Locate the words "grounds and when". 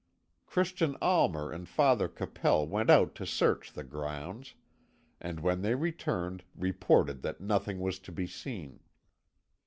3.83-5.61